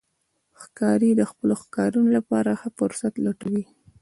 [0.61, 3.63] ښکاري د خپلو ښکارونو لپاره ښه فرصت لټوي.